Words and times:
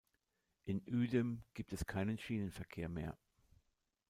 In 0.65 0.81
Uedem 0.87 1.43
gibt 1.53 1.73
es 1.73 1.85
keinen 1.85 2.17
Schienenverkehr 2.17 2.89
mehr. 2.89 3.15